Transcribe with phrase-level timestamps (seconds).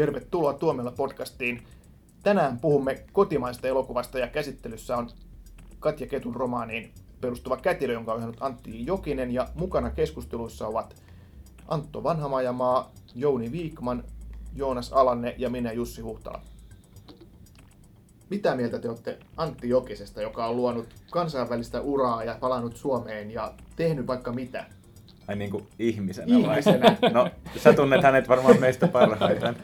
[0.00, 1.62] Tervetuloa Tuomella podcastiin.
[2.22, 5.10] Tänään puhumme kotimaista elokuvasta ja käsittelyssä on
[5.80, 11.02] Katja Ketun romaaniin perustuva kätilö, jonka on ohjannut Antti Jokinen ja mukana keskusteluissa ovat
[11.68, 14.04] Antto Vanhamajamaa, Jouni Viikman,
[14.56, 16.42] Joonas Alanne ja minä Jussi Huhtala.
[18.30, 23.52] Mitä mieltä te olette Antti Jokisesta, joka on luonut kansainvälistä uraa ja palannut Suomeen ja
[23.76, 24.66] tehnyt vaikka mitä?
[25.28, 26.96] Ai niin kuin ihmisenä, ihmisenä.
[27.02, 27.10] vai?
[27.12, 29.56] No, sä tunnet hänet varmaan meistä parhaiten.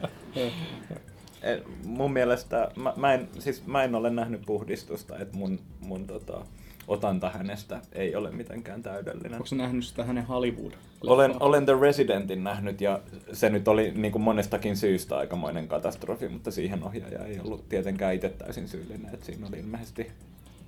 [1.41, 6.07] Eh, mun mielestä, mä, mä, en, siis mä en ole nähnyt puhdistusta, että mun, mun
[6.07, 6.45] tota,
[6.87, 9.33] otanta hänestä ei ole mitenkään täydellinen.
[9.33, 12.99] Onko nähnyt sitä hänen hollywood olen, olen The Residentin nähnyt ja
[13.33, 18.13] se nyt oli niin kuin monestakin syystä aikamoinen katastrofi, mutta siihen ohjaaja ei ollut tietenkään
[18.13, 20.11] itse täysin syyllinen, että siinä oli ilmeisesti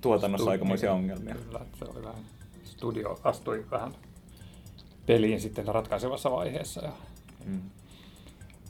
[0.00, 1.34] tuotannossa Studi- aikamoisia ongelmia.
[1.34, 2.22] Kyllä, se oli vähän,
[2.64, 3.92] studio astui vähän
[5.06, 6.84] peliin sitten ratkaisevassa vaiheessa.
[6.84, 6.92] Ja...
[7.44, 7.60] Mm.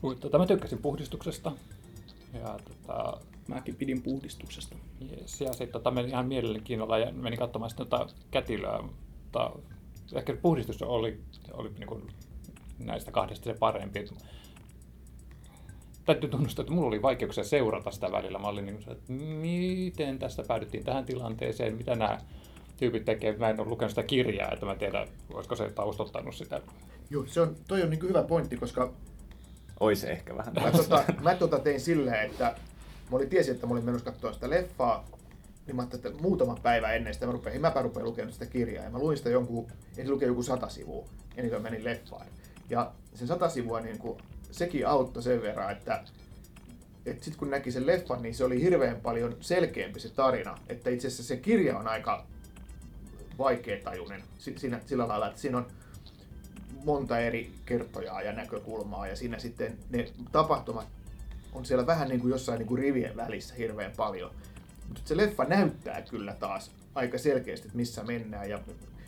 [0.02, 1.52] Mutta tota, mä tykkäsin puhdistuksesta.
[2.34, 3.20] Ja, tota,
[3.50, 4.76] Mäkin pidin puhdistuksesta.
[5.10, 9.52] Yes, ja sitten tota, menin ihan mielenkiinnolla ja menin katsomaan sitten tota kätilöä, mutta
[10.14, 11.20] ehkä puhdistus oli,
[11.52, 12.02] oli niin kuin
[12.78, 14.04] näistä kahdesta se parempi.
[16.04, 18.38] Täytyy tunnustaa, että mulla oli vaikeuksia seurata sitä välillä.
[18.38, 22.18] Mä olin niin kuin, että miten tästä päädyttiin tähän tilanteeseen, mitä nämä
[22.76, 23.36] tyypit tekee.
[23.36, 26.60] Mä en ole lukenut sitä kirjaa, että mä tiedän, olisiko se taustottanut sitä.
[27.10, 28.92] Joo, se on, toi on niin hyvä pointti, koska...
[29.80, 30.54] Ois ehkä vähän.
[30.54, 32.44] Mä, tota, mä tota tein silleen, että
[33.10, 35.08] mä olin, tiesin, että mä olin menossa katsoa sitä leffaa,
[35.66, 38.84] niin mä että muutama päivä ennen sitä mä rupein, mäpä rupein lukemaan sitä kirjaa.
[38.84, 42.26] Ja mä luin sitä jonkun, ensin lukee joku sata sivua, ennen kuin menin leffaan.
[42.70, 44.18] Ja sen sata sivua, niin kuin,
[44.50, 46.04] sekin auttoi sen verran, että
[47.06, 50.58] että sitten kun näki sen leffan, niin se oli hirveän paljon selkeämpi se tarina.
[50.68, 52.26] Että itse asiassa se kirja on aika
[53.38, 55.66] vaikeatajuinen siinä, sillä lailla, että siinä on
[56.84, 60.86] monta eri kertojaa ja näkökulmaa ja siinä sitten ne tapahtumat
[61.52, 64.30] on siellä vähän niin kuin jossain niin kuin rivien välissä hirveän paljon.
[64.88, 68.60] Mutta se leffa näyttää kyllä taas aika selkeästi, että missä mennään ja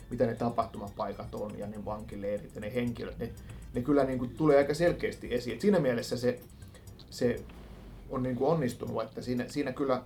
[0.09, 3.19] mitä ne tapahtumapaikat on ja ne vankileirit ja ne henkilöt.
[3.19, 3.29] Ne,
[3.73, 5.53] ne kyllä niin kuin tulee aika selkeästi esiin.
[5.53, 6.39] Et siinä mielessä se,
[7.09, 7.43] se
[8.09, 10.03] on niin kuin onnistunut, että siinä, siinä kyllä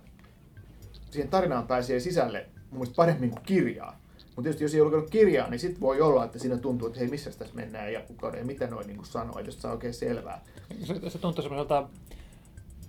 [1.10, 4.00] siihen tarinaan pääsee sisälle mun paremmin kuin kirjaa.
[4.38, 7.00] Mutta tietysti jos ei ole lukenut kirjaa, niin sitten voi olla, että siinä tuntuu, että
[7.00, 10.44] hei, missä tässä mennään ja kuka ja mitä noin niin sanoo, jos saa oikein selvää.
[10.84, 11.88] Se, se tuntuu semmoiselta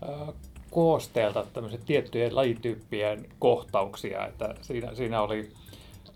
[0.10, 0.34] äh,
[0.72, 5.52] koosteelta tämmöiset tiettyjen lajityyppien kohtauksia, että siinä, siinä oli,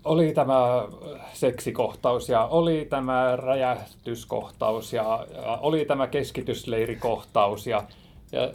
[0.04, 0.88] oli tämä
[1.32, 7.84] seksikohtaus ja oli tämä räjähtyskohtaus ja, ja oli tämä keskitysleirikohtaus ja,
[8.32, 8.52] ja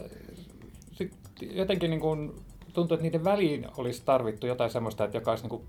[1.40, 2.32] jotenkin niin kuin,
[2.68, 5.62] että niiden väliin olisi tarvittu jotain semmoista, että joka olisi niin kuin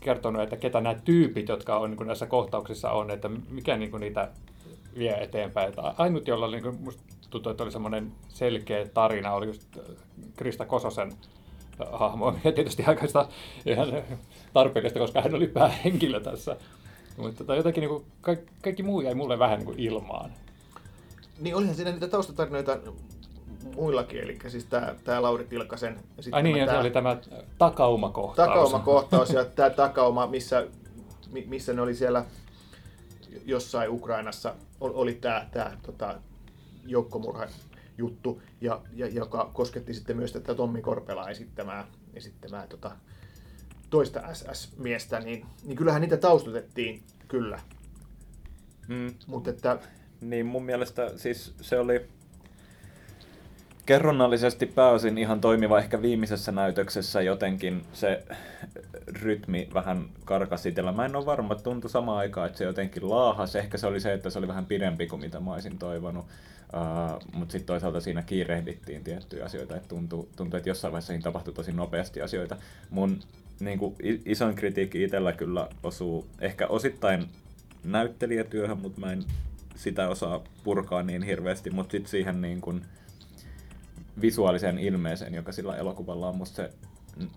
[0.00, 4.00] kertonut, että ketä nämä tyypit, jotka on niin näissä kohtauksissa on, että mikä niin kuin
[4.00, 4.28] niitä
[4.98, 5.68] vie eteenpäin.
[5.68, 7.02] Että ainut, jolla niin kuin, musta
[7.50, 9.84] että oli semmoinen selkeä tarina, oli just äh,
[10.36, 11.12] Krista Kososen
[11.80, 13.28] äh, hahmo, ja tietysti aikaista
[13.66, 13.88] ihan
[14.52, 16.56] tarpeellista, koska hän oli päähenkilö tässä.
[17.16, 20.30] Mutta tota, jotenkin niin kuin, kaikki, kaikki muu jäi mulle vähän niin kuin ilmaan.
[21.38, 22.78] Niin olihan siinä niitä taustatarinoita
[23.74, 25.94] muillakin, eli siis tämä, tämä Lauri Tilkasen.
[26.16, 27.16] Ja sitten Ai niin, tämä, se oli tämä
[27.58, 28.48] takaumakohtaus.
[28.48, 30.66] Takaumakohtaus ja tämä takauma, missä,
[31.46, 32.24] missä ne oli siellä
[33.44, 36.14] jossain Ukrainassa, oli tämä, tämä tota,
[36.86, 37.46] joukkomurha
[37.98, 42.90] juttu, ja, ja, joka kosketti sitten myös tätä Tommi Korpelaa esittämää, esittämää tota,
[43.90, 47.60] toista SS-miestä, niin, niin kyllähän niitä taustutettiin kyllä.
[48.88, 49.14] Mm.
[49.26, 49.78] Mutta että...
[50.20, 52.06] Niin mun mielestä siis se oli
[53.86, 58.22] kerronnallisesti pääosin ihan toimiva ehkä viimeisessä näytöksessä jotenkin se
[59.06, 60.92] rytmi vähän karkasi itsellä.
[60.92, 63.56] Mä en ole varma, tuntui samaan aikaan, että se jotenkin laahas.
[63.56, 66.26] Ehkä se oli se, että se oli vähän pidempi kuin mitä mä olisin toivonut.
[66.74, 71.22] Uh, mutta sitten toisaalta siinä kiirehdittiin tiettyjä asioita, että tuntui, tuntui, että jossain vaiheessa siinä
[71.22, 72.56] tapahtui tosi nopeasti asioita.
[72.90, 73.20] Mun
[73.60, 77.28] niin kuin, isoin kritiikki itsellä kyllä osuu ehkä osittain
[77.84, 79.24] näyttelijätyöhön, mutta mä en
[79.76, 82.82] sitä osaa purkaa niin hirveästi, mutta sitten siihen niin kuin,
[84.20, 86.36] visuaaliseen ilmeeseen, joka sillä elokuvalla on.
[86.36, 86.70] Musta se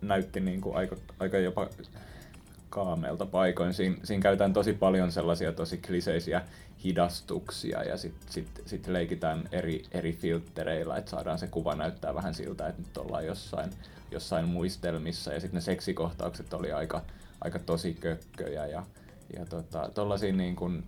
[0.02, 1.70] näytti niin kuin aika, aika jopa
[2.70, 3.74] kaameelta paikoin.
[3.74, 6.42] Siin, siinä käytetään tosi paljon sellaisia tosi kliseisiä
[6.84, 12.34] hidastuksia ja sitten sit, sit leikitään eri, eri filttereillä, että saadaan se kuva näyttää vähän
[12.34, 13.70] siltä, että nyt ollaan jossain,
[14.12, 15.34] jossain muistelmissa.
[15.34, 17.02] Ja sitten ne seksikohtaukset oli aika,
[17.42, 18.84] aika tosi kökköjä ja,
[19.38, 19.90] ja tota,
[20.32, 20.84] niin kuin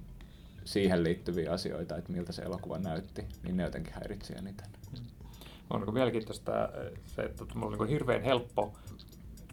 [0.66, 4.81] siihen liittyviä asioita, että miltä se elokuva näytti, niin ne jotenkin häiritsi eniten.
[5.74, 6.52] On niin mielenkiintoista
[7.06, 8.74] se, että mulla on niin hirveän helppo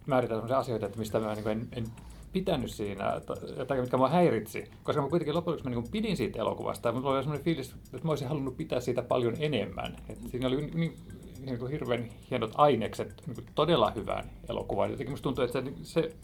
[0.05, 1.85] määritellä sellaisia asioita, että mistä mä niin en, en
[2.31, 3.21] pitänyt siinä,
[3.57, 7.15] jotakin, mitkä mua häiritsi, koska mä kuitenkin lopuksi mä niin pidin siitä elokuvasta, mutta mulla
[7.15, 9.95] oli sellainen fiilis, että mä olisin halunnut pitää siitä paljon enemmän.
[10.09, 10.97] että siinä oli niin,
[11.45, 14.91] niin kuin hirveän hienot ainekset niin kuin todella hyvään elokuvaan.
[14.91, 16.15] Jotenkin musta tuntuu, että se, se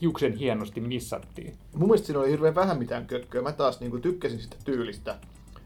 [0.00, 1.58] hiuksen hienosti missattiin.
[1.74, 3.42] Mun mielestä siinä oli hirveän vähän mitään kökköä.
[3.42, 5.18] Mä taas niin kuin tykkäsin sitä tyylistä,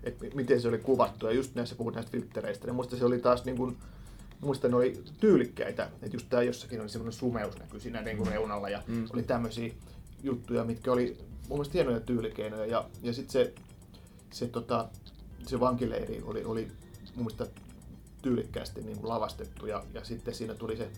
[0.05, 1.27] että miten se oli kuvattu.
[1.27, 3.77] Ja just näissä puhut näistä filttereistä, niin musta se oli taas niin kuin,
[4.41, 8.29] muista ne oli tyylikkäitä, että just tää jossakin oli semmoinen sumeus näkyy siinä niin kuin
[8.29, 9.07] reunalla ja mm.
[9.13, 9.73] oli tämmöisiä
[10.23, 11.17] juttuja, mitkä oli
[11.49, 13.55] mun mielestä hienoja tyylikeinoja ja, ja sitten se,
[14.31, 14.89] se, tota,
[15.47, 16.69] se vankileiri oli, oli
[17.15, 17.47] mun mielestä
[18.23, 20.89] tyylikkäästi niin kuin lavastettu ja, ja sitten siinä tuli se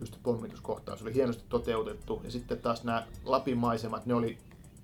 [0.00, 4.38] just pommituskohtaus oli hienosti toteutettu ja sitten taas nämä Lapin maisemat, ne oli,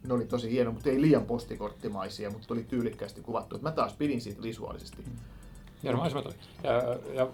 [0.04, 3.58] ne oli tosi hieno, mutta ei liian postikorttimaisia, mutta oli tyylikkäästi kuvattu.
[3.58, 5.02] Mä taas pidin siitä visuaalisesti.
[5.02, 5.18] Mm.
[5.82, 6.34] Hieno maisemat oli.
[6.62, 6.72] Ja,
[7.14, 7.28] ja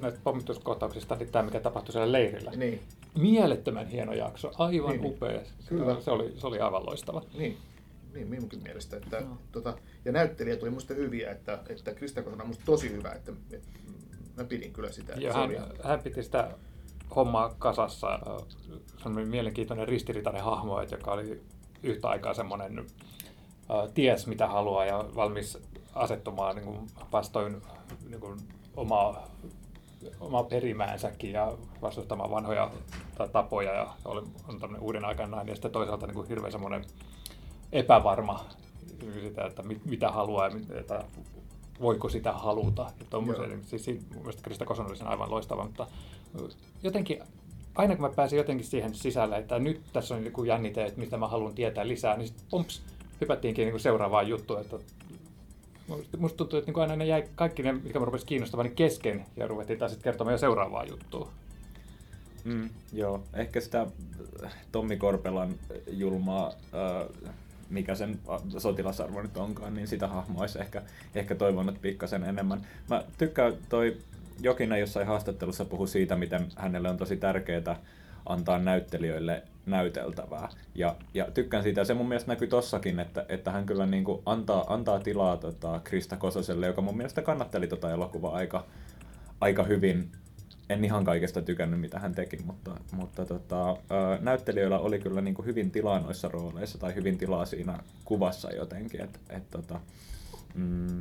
[0.00, 2.50] näistä pommituskohtauksista niin tämä, mikä tapahtui siellä leirillä.
[2.50, 2.80] Niin.
[3.18, 5.14] Mielettömän hieno jakso, aivan niin, niin.
[5.14, 5.40] upea.
[5.66, 6.00] Kyllä.
[6.00, 7.22] Se oli, se oli aivan loistava.
[7.38, 7.58] Niin,
[8.14, 8.96] niin minunkin mielestä.
[8.96, 9.38] Että, no.
[9.52, 13.32] tota, ja näyttelijät oli musta hyviä, että, että Krista Kosonen on musta tosi hyvä, että,
[13.50, 13.68] että
[14.36, 15.12] mä pidin kyllä sitä.
[15.12, 15.56] Ja hän, oli...
[15.82, 16.50] hän piti sitä
[17.16, 18.18] hommaa kasassa.
[19.02, 21.42] Se on mielenkiintoinen ristiriitainen hahmo, että joka oli
[21.84, 22.86] yhtä aikaa semmoinen
[23.94, 25.58] ties mitä haluaa ja valmis
[25.94, 27.62] asettumaan niin kuin vastoin
[28.08, 28.40] niin kuin
[28.76, 29.28] omaa,
[30.20, 31.52] omaa perimäänsäkin ja
[31.82, 32.70] vastustamaan vanhoja
[33.32, 36.84] tapoja ja oli, on tämmöinen uuden aikaan nainen ja sitten toisaalta niin kuin hirveän semmoinen
[37.72, 38.44] epävarma
[39.22, 41.04] sitä, että mit, mitä haluaa ja että
[41.80, 42.90] voiko sitä haluta.
[43.62, 45.86] Siis mielestäni Krista Kosonen oli aivan loistava, mutta
[46.82, 47.22] jotenkin
[47.74, 51.16] aina kun mä pääsin jotenkin siihen sisälle, että nyt tässä on joku jännite, että mistä
[51.16, 52.82] mä haluan tietää lisää, niin sitten pomps,
[53.20, 54.60] hypättiinkin niin seuraavaan juttuun.
[54.60, 54.76] Että
[56.18, 59.26] musta tuntuu, että niin aina ne jäi kaikki ne, mikä mä rupesin kiinnostamaan, niin kesken
[59.36, 61.30] ja ruvettiin taas sitten kertomaan jo seuraavaa juttua.
[62.44, 63.86] Mm, joo, ehkä sitä
[64.72, 65.54] Tommi Korpelan
[65.90, 67.34] julmaa, äh,
[67.70, 68.18] mikä sen
[68.58, 70.82] sotilasarvo nyt onkaan, niin sitä hahmoa olisi ehkä,
[71.14, 72.66] ehkä toivonut pikkasen enemmän.
[72.90, 73.96] Mä tykkään toi
[74.42, 77.76] Jokinen jossain haastattelussa puhui siitä, miten hänelle on tosi tärkeää
[78.26, 80.48] antaa näyttelijöille näyteltävää.
[80.74, 84.04] Ja, ja tykkään siitä, ja se mun mielestä näkyy tossakin, että, että hän kyllä niin
[84.04, 88.64] kuin antaa, antaa tilaa tota Krista Kososelle, joka mun mielestä kannatteli tota elokuvaa aika,
[89.40, 90.10] aika hyvin.
[90.70, 93.76] En ihan kaikesta tykännyt, mitä hän teki, mutta, mutta tota,
[94.20, 99.00] näyttelijöillä oli kyllä niin kuin hyvin tilaa noissa rooleissa, tai hyvin tilaa siinä kuvassa jotenkin.
[99.00, 99.80] Et, et, tota,
[100.54, 101.00] mm,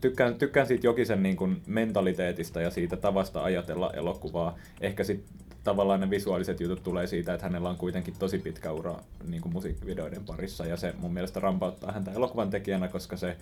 [0.00, 4.58] tykkään, tykkään siitä Jokisen niin kuin mentaliteetista ja siitä tavasta ajatella elokuvaa.
[4.80, 8.96] Ehkä sitten tavallaan ne visuaaliset jutut tulee siitä, että hänellä on kuitenkin tosi pitkä ura
[9.28, 13.36] niin kuin musiikkivideoiden parissa ja se mun mielestä rampauttaa häntä elokuvan tekijänä, koska se,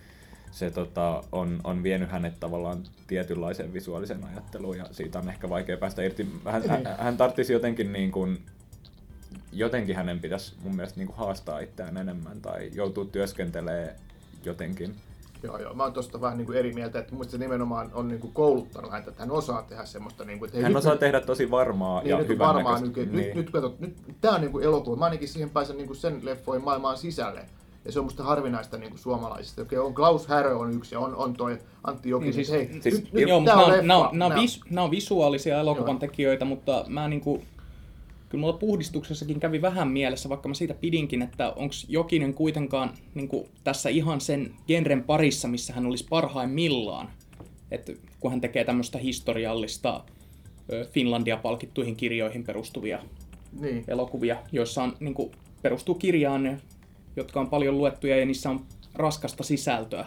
[0.51, 5.77] se tota, on, on vienyt hänet tavallaan tietynlaiseen visuaaliseen ajatteluun ja siitä on ehkä vaikea
[5.77, 6.29] päästä irti.
[6.45, 8.39] Hän, hän, hän tarttisi jotenkin niin kuin,
[9.53, 13.91] jotenkin hänen pitäisi mun mielestä niin kuin haastaa itseään enemmän tai joutuu työskentelemään
[14.45, 14.95] jotenkin
[15.43, 15.75] Joo, joo.
[15.75, 18.33] Mä oon tuosta vähän niin kuin eri mieltä, että mun se nimenomaan on niin kuin
[18.33, 20.25] kouluttanut häntä, että hän osaa tehdä semmoista.
[20.25, 22.81] Niin kuin, että hei, hän nyt, osaa tehdä tosi varmaa niin, ja nyt hyvän varmaa,
[22.81, 23.13] nyt, niin.
[23.13, 24.97] nyt, nyt, katsot, nyt, tää on niin kuin elokuva.
[24.97, 27.47] Mä ainakin siihen pääsen niin kuin sen leffojen maailmaan sisälle.
[27.85, 29.63] Ja se on musta harvinaista niin kuin suomalaisista.
[29.63, 32.37] Okei, on Klaus Härö on yksi ja on, on toi Antti Jokinen.
[32.37, 34.85] Niin, siis, hei, siis, nyt, nyt, joo, nämä on, nämä, on, nämä, on vis, nämä
[34.85, 37.47] on visuaalisia elokuvan tekijöitä, mutta mä niin kuin,
[38.29, 43.29] kyllä mulla puhdistuksessakin kävi vähän mielessä, vaikka mä siitä pidinkin, että onko Jokinen kuitenkaan niin
[43.29, 47.11] kuin tässä ihan sen genren parissa, missä hän olisi parhaimmillaan.
[47.71, 50.05] Että kun hän tekee tämmöistä historiallista
[50.91, 53.03] Finlandia palkittuihin kirjoihin perustuvia
[53.61, 53.85] niin.
[53.89, 55.31] elokuvia, joissa on, niin kuin,
[55.63, 56.61] perustuu kirjaan,
[57.17, 60.07] jotka on paljon luettuja ja niissä on raskasta sisältöä.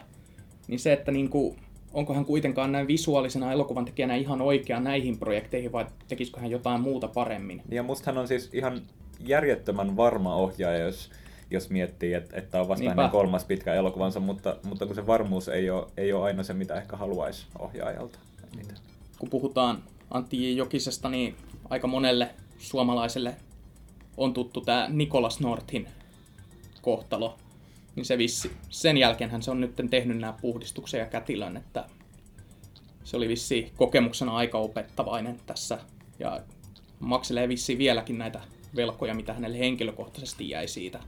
[0.67, 1.57] Niin se, että niin kuin,
[1.93, 6.81] onko hän kuitenkaan näin visuaalisena elokuvan tekijänä ihan oikea näihin projekteihin vai tekisikö hän jotain
[6.81, 7.61] muuta paremmin?
[7.71, 8.81] Ja musta hän on siis ihan
[9.19, 11.11] järjettömän varma ohjaaja, jos,
[11.51, 15.47] jos miettii, että, että on vasta hänen kolmas pitkä elokuvansa, mutta, mutta kun se varmuus
[15.47, 18.19] ei ole, ei ole aina se, mitä ehkä haluaisi ohjaajalta.
[18.55, 18.73] Mitä?
[19.19, 21.35] Kun puhutaan Antti Jokisesta, niin
[21.69, 23.35] aika monelle suomalaiselle
[24.17, 25.87] on tuttu tämä Nikolas Northin
[26.81, 27.37] kohtalo
[27.95, 31.85] niin se vissi, sen jälkeen se on nyt tehnyt nämä puhdistuksen ja kätilön, että
[33.03, 35.79] se oli vissi kokemuksena aika opettavainen tässä
[36.19, 36.41] ja
[36.99, 38.41] makselee vissi vieläkin näitä
[38.75, 40.99] velkoja, mitä hänelle henkilökohtaisesti jäi siitä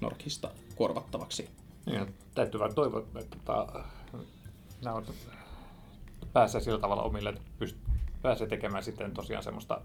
[0.00, 1.48] Norkista korvattavaksi.
[1.86, 3.84] Niin, täytyy vain toivoa, että tota,
[4.84, 5.06] nämä on,
[6.32, 7.42] pääsee sillä tavalla omille, että
[8.22, 9.80] pääsee tekemään sitten tosiaan semmoista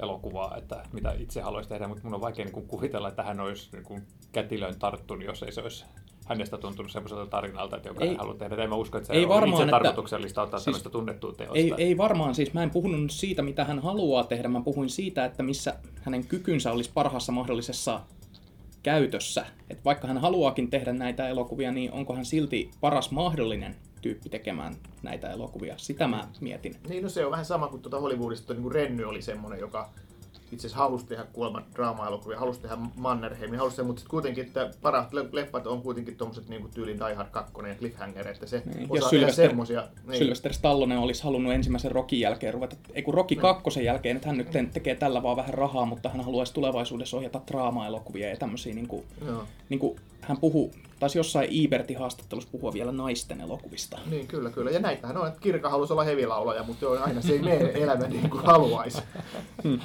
[0.00, 3.68] elokuvaa, että mitä itse haluaisi tehdä, mutta mun on vaikea niin kuvitella, että hän olisi
[3.72, 5.84] niin kätilöön tarttunut, jos ei se olisi
[6.26, 8.62] hänestä tuntunut semmoiselta tarinalta, että joka Ei- ei halunnut tehdä.
[8.62, 11.32] En mä usko, että se ei on varmaan, itse että- tarkoituksellista ottaa siis- tämmöistä tunnettua
[11.32, 11.58] teosta.
[11.58, 15.24] Ei, ei varmaan, siis mä en puhunut siitä, mitä hän haluaa tehdä, mä puhuin siitä,
[15.24, 18.00] että missä hänen kykynsä olisi parhaassa mahdollisessa
[18.82, 19.46] käytössä.
[19.70, 23.76] Et vaikka hän haluaakin tehdä näitä elokuvia, niin onko hän silti paras mahdollinen
[24.06, 25.74] tyyppi tekemään näitä elokuvia?
[25.78, 26.76] Sitä mä mietin.
[26.88, 29.90] Niin, no se on vähän sama kuin tuota Hollywoodista, niin kuin Renny oli semmoinen, joka
[30.56, 34.70] itse asiassa halusi tehdä kuulemma draama-elokuvia, halusi tehdä Mannerheimia, halusi tehdä, mutta sitten kuitenkin, että
[34.82, 38.62] parat le- leffat on kuitenkin tuommoiset niin tyylin Die Hard 2 ja Cliffhanger, että se
[38.74, 39.84] Niin, osaa tehdä Sylvester- semmosia.
[40.06, 40.18] Niin.
[40.18, 44.38] Sylvester Stallone olisi halunnut ensimmäisen Rokin jälkeen ruveta, ei kun Rocky kakkosen jälkeen, että hän
[44.38, 48.88] nyt tekee tällä vaan vähän rahaa, mutta hän haluaisi tulevaisuudessa ohjata draama-elokuvia ja tämmöisiä, niin
[48.88, 49.44] kuin, Joo.
[49.68, 53.98] niin kuin hän puhuu, taisi jossain Ibertin haastattelussa puhua vielä naisten elokuvista.
[54.10, 54.70] Niin, kyllä, kyllä.
[54.70, 58.06] Ja näitähän on, että Kirka halusi olla hevilaulaja, mutta joo, aina se ei mene elämä
[58.08, 59.02] niin kuin haluaisi.
[59.64, 59.80] Hmm.